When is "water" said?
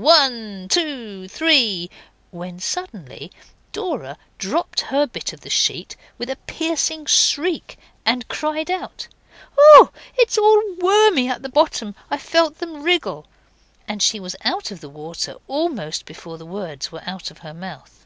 14.88-15.34